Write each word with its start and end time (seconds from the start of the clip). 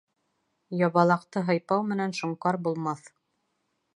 Ябалаҡты 0.79 1.43
һыйпау 1.51 1.85
менән 1.91 2.17
шоңҡар 2.21 2.59
булмаҫ. 2.69 3.15